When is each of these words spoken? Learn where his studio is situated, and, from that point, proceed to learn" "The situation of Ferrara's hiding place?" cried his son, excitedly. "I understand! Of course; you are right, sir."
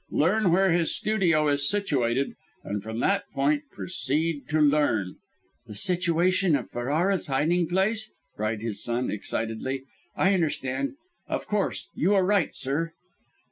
Learn 0.09 0.51
where 0.51 0.71
his 0.71 0.95
studio 0.95 1.47
is 1.47 1.69
situated, 1.69 2.33
and, 2.63 2.81
from 2.81 3.01
that 3.01 3.29
point, 3.35 3.69
proceed 3.69 4.49
to 4.49 4.59
learn" 4.59 5.17
"The 5.67 5.75
situation 5.75 6.55
of 6.55 6.71
Ferrara's 6.71 7.27
hiding 7.27 7.67
place?" 7.67 8.11
cried 8.35 8.61
his 8.63 8.83
son, 8.83 9.11
excitedly. 9.11 9.83
"I 10.15 10.33
understand! 10.33 10.95
Of 11.27 11.45
course; 11.45 11.87
you 11.93 12.15
are 12.15 12.25
right, 12.25 12.55
sir." 12.55 12.93